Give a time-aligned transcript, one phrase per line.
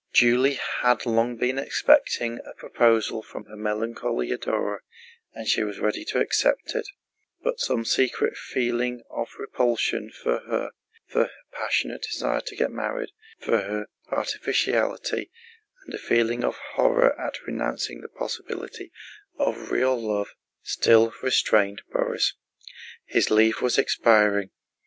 [0.13, 4.81] Julie had long been expecting a proposal from her melancholy adorer
[5.35, 6.87] and was ready to accept it;
[7.43, 10.71] but some secret feeling of repulsion for her,
[11.05, 13.11] for her passionate desire to get married,
[13.41, 15.29] for her artificiality,
[15.85, 18.91] and a feeling of horror at renouncing the possibility
[19.37, 20.31] of real love
[20.63, 22.33] still restrained Borís.
[23.05, 24.49] His leave was expiring.